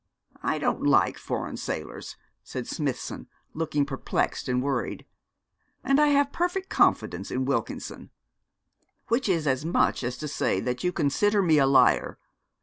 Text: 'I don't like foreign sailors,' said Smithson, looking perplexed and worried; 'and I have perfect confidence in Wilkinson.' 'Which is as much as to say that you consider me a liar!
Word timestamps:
'I 0.41 0.57
don't 0.57 0.81
like 0.87 1.19
foreign 1.19 1.57
sailors,' 1.57 2.15
said 2.43 2.65
Smithson, 2.67 3.27
looking 3.53 3.85
perplexed 3.85 4.49
and 4.49 4.59
worried; 4.59 5.05
'and 5.83 5.99
I 5.99 6.07
have 6.07 6.31
perfect 6.33 6.69
confidence 6.69 7.29
in 7.29 7.45
Wilkinson.' 7.45 8.09
'Which 9.09 9.29
is 9.29 9.45
as 9.45 9.63
much 9.63 10.03
as 10.03 10.17
to 10.17 10.27
say 10.27 10.59
that 10.59 10.83
you 10.83 10.91
consider 10.91 11.43
me 11.43 11.59
a 11.59 11.67
liar! 11.67 12.17